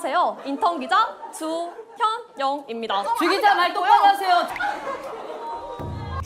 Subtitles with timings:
[0.00, 0.42] 안녕하세요.
[0.44, 0.96] 인턴 기자
[1.32, 3.02] 주현영입니다.
[3.16, 4.46] 주기자 말 똑바로 하세요.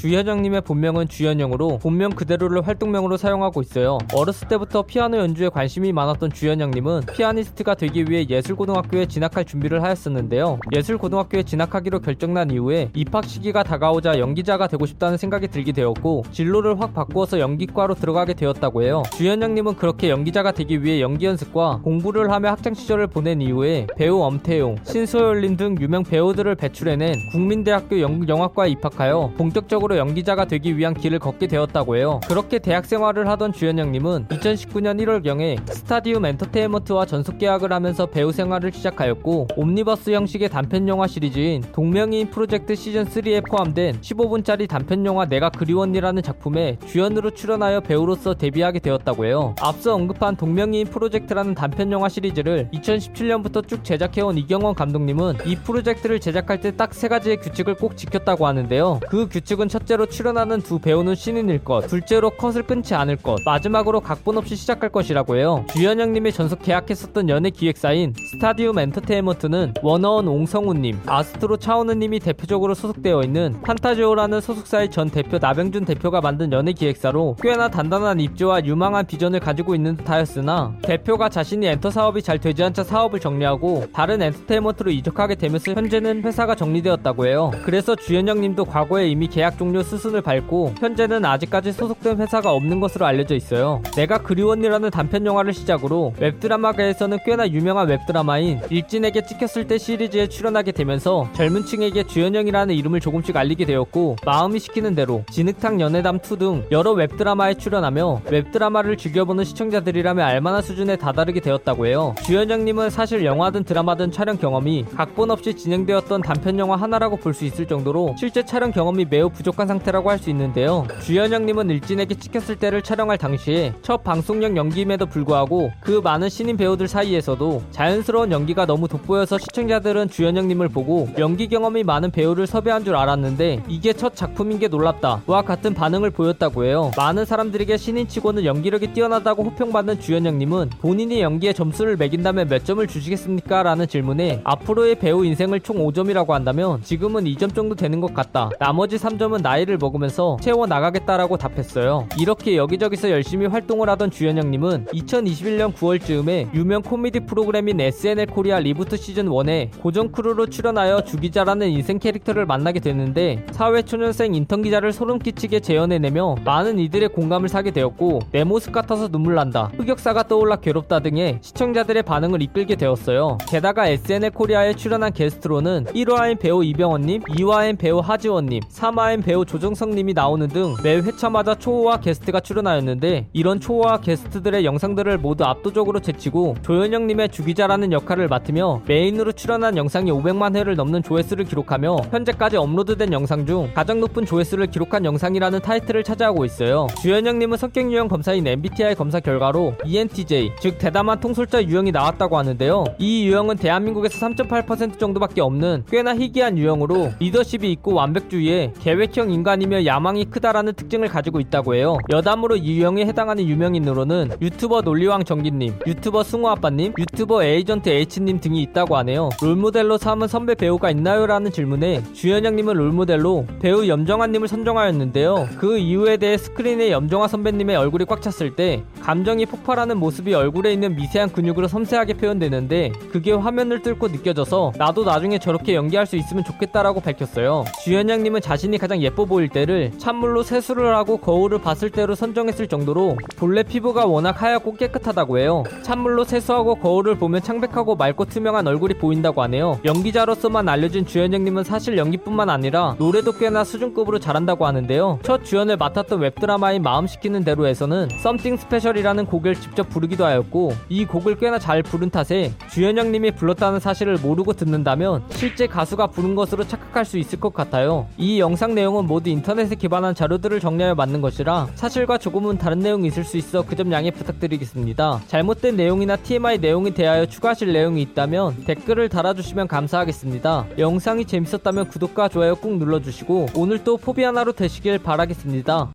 [0.03, 3.99] 주현영님의 본명은 주현영으로 본명 그대로를 활동명으로 사용하고 있어요.
[4.13, 10.59] 어렸을 때부터 피아노 연주에 관심이 많았던 주현영님은 피아니스트가 되기 위해 예술고등학교에 진학할 준비를 하였었는데요.
[10.75, 16.95] 예술고등학교에 진학하기로 결정난 이후에 입학 시기가 다가오자 연기자가 되고 싶다는 생각이 들게 되었고 진로를 확
[16.95, 19.05] 바꾸어서 연기과로 들어가게 되었다고 해요.
[19.13, 24.79] 주현영님은 그렇게 연기자가 되기 위해 연기 연습과 공부를 하며 학창 시절을 보낸 이후에 배우 엄태용,
[24.83, 31.47] 신소열린 등 유명 배우들을 배출해낸 국민대학교 영, 영화과에 입학하여 본격적으로 연기자가 되기 위한 길을 걷게
[31.47, 32.21] 되었다고 해요.
[32.27, 39.49] 그렇게 대학 생활을 하던 주현영님은 2019년 1월경에 스타디움 엔터테인먼트와 전속 계약을 하면서 배우 생활을 시작하였고
[39.57, 46.23] 옴니버스 형식의 단편 영화 시리즈인 동명이인 프로젝트 시즌 3에 포함된 15분짜리 단편 영화 내가 그리웠니라는
[46.23, 49.55] 작품에 주연으로 출연하여 배우로서 데뷔하게 되었다고 해요.
[49.61, 56.61] 앞서 언급한 동명이인 프로젝트라는 단편 영화 시리즈를 2017년부터 쭉 제작해온 이경원 감독님은 이 프로젝트를 제작할
[56.61, 59.01] 때 딱 세 가지의 규칙을 꼭 지켰다고 하는데요.
[59.09, 64.01] 그 규칙은 첫 째로 출연하는 두 배우는 신인일 것, 둘째로 컷을 끊지 않을 것, 마지막으로
[64.01, 65.65] 각본 없이 시작할 것이라고 해요.
[65.73, 74.41] 주현영님이 전속 계약했었던 연예 기획사인 스타디움 엔터테인먼트는 워너원 옹성우님, 아스트로 차은우님이 대표적으로 소속되어 있는 판타지오라는
[74.41, 79.97] 소속사의 전 대표 나병준 대표가 만든 연예 기획사로 꽤나 단단한 입지와 유망한 비전을 가지고 있는
[79.97, 86.23] 듯하였으나 대표가 자신이 엔터 사업이 잘 되지 않자 사업을 정리하고 다른 엔터테인먼트로 이적하게 되면서 현재는
[86.23, 87.51] 회사가 정리되었다고 해요.
[87.65, 93.35] 그래서 주현영님도 과거에 이미 계약 종료 수순을 밟고 현재는 아직까지 소속된 회사가 없는 것으로 알려져
[93.35, 93.81] 있어요.
[93.97, 101.29] 내가 그리웠니라는 단편 영화를 시작으로 웹드라마계에서는 꽤나 유명한 웹드라마인 일진에게 찍혔을 때 시리즈에 출연하게 되면서
[101.33, 106.93] 젊은 층에게 주현영이라는 이름을 조금씩 알리게 되었고 마음이 시키는 대로 진흙탕 연애담 2 등 여러
[106.93, 112.15] 웹드라마에 출연하며 웹드라마를 즐겨보는 시청자들이라면 알만한 수준에 다다르게 되었다고 해요.
[112.25, 117.67] 주현영님은 사실 영화든 드라마든 촬영 경험이 각본 없이 진행되었던 단편 영화 하나라고 볼 수 있을
[117.67, 120.87] 정도로 실제 촬영 경험이 매우 부족한 상태라고 할 수 있는데요.
[121.03, 127.63] 주현영님은 일진에게 찍혔을 때를 촬영할 당시에 첫 방송용 연기임에도 불구하고 그 많은 신인 배우들 사이에서도
[127.73, 133.93] 자연스러운 연기가 너무 돋보여서 시청자들은 주현영님을 보고 연기 경험이 많은 배우를 섭외한 줄 알았는데 이게
[133.93, 135.23] 첫 작품인 게 놀랍다.
[135.27, 136.93] 와 같은 반응을 보였다고 해요.
[136.97, 143.65] 많은 사람들에게 신인치고는 연기력이 뛰어나다고 호평받는 주현영님은 본인이 연기에 점수를 매긴다면 몇 점을 주시겠습니까?
[143.65, 148.51] 라는 질문에 앞으로의 배우 인생을 총 5점이라고 한다면 지금은 2점 정도 되는 것 같다.
[148.61, 152.07] 나머지 3점은 나이를 먹으면서 채워 나가겠다라고 답했어요.
[152.19, 159.27] 이렇게 여기저기서 열심히 활동을 하던 주현영님은 2021년 9월쯤에 유명 코미디 프로그램인 SNL 코리아 리부트 시즌
[159.27, 166.37] 1에 고정 크루로 출연하여 주기자라는 인생 캐릭터를 만나게 되는데 사회초년생 인턴 기자를 소름 끼치게 재현해내며
[166.45, 172.03] 많은 이들의 공감을 사게 되었고 내 모습 같아서 눈물 난다 흑역사가 떠올라 괴롭다 등의 시청자들의
[172.03, 173.39] 반응을 이끌게 되었어요.
[173.49, 180.49] 게다가 SNL 코리아에 출연한 게스트로는 1화엔 배우 이병헌님, 2화엔 배우 하지원님, 3화엔 배우 조정석님이 나오는
[180.49, 187.93] 등 매 회차마다 초호화 게스트가 출연하였는데 이런 초호화 게스트들의 영상들을 모두 압도적으로 제치고 주현영님이 주기자라는
[187.93, 194.01] 역할을 맡으며 메인으로 출연한 영상이 500만 회를 넘는 조회수를 기록하며 현재까지 업로드된 영상 중 가장
[194.01, 196.87] 높은 조회수를 기록한 영상이라는 타이틀을 차지하고 있어요.
[197.01, 202.85] 주현영님은 성격 유형 검사인 MBTI 검사 결과로 ENTJ 즉 대담한 통솔자 유형이 나왔다고 하는데요.
[202.99, 210.27] 이 유형은 대한민국에서 3.8% 정도밖에 없는 꽤나 희귀한 유형으로 리더십이 있고 완벽주의에 계획형 인간이며 야망이
[210.27, 211.99] 크다라는 특징을 가지고 있다고 해요.
[212.11, 218.97] 여담으로 이 유형에 해당하는 유명인으로는 유튜버 논리왕 전기님, 유튜버 승우아빠님, 유튜버 에이전트 H님 등이 있다고
[218.99, 219.31] 하네요.
[219.41, 221.27] 롤모델로 삼은 선배 배우가 있나요?
[221.27, 225.49] 라는 질문에 주현영님은 롤모델로 배우 염정아님을 선정하였는데요.
[225.59, 230.97] 그 이유에 대해 스크린에 염정아 선배님의 얼굴이 꽉 찼을 때 감정이 폭발하는 모습이 얼굴에 있는
[230.97, 237.01] 미세한 근육으로 섬세하게 표현되는데 그게 화면을 뚫고 느껴져서 나도 나중에 저렇게 연기할 수 있으면 좋겠다라고
[237.01, 237.65] 밝혔어요.
[237.85, 243.63] 주현영님은 자신이 가장 예뻐 보일 때를 찬물로 세수를 하고 거울을 봤을 때로 선정했을 정도로 본래
[243.63, 245.65] 피부가 워낙 하얗고 깨끗하다고 해요.
[245.83, 249.79] 찬물로 세수하고 거울을 보면 창백하고 맑고 투명한 얼굴이 보인다고 하네요.
[249.85, 255.21] 연기자로서만 알려진 주현영님은 사실 연기뿐만 아니라 노래도 꽤나 수준급으로 잘한다고 하는데요.
[255.23, 261.37] 첫 주연을 맡았던 웹드라마인 마음 시키는 대로에서는 Something Special이라는 곡을 직접 부르기도 하였고 이 곡을
[261.37, 267.05] 꽤나 잘 부른 탓에 주현영님이 불렀다는 사실을 모르고 듣는다면 실제 가수가 부른 것으로 착각 할
[267.05, 268.07] 수 있을 것 같아요.
[268.17, 273.25] 이 영상 내용은 모두 인터넷에 기반한 자료들을 정리하여 만든 것이라 사실과 조금은 다른 내용이 있을
[273.25, 275.23] 수 있어 그 점 양해 부탁드리겠습니다.
[275.27, 280.67] 잘못된 내용이나 TMI 내용에 대하여 추가하실 내용이 있다면 댓글을 달아주시면 감사하겠습니다.
[280.79, 285.93] 영상이 재밌었다면 구독과 좋아요 꾹 눌러주시고 오늘 또 포비아나로 되시길 바라겠습니다.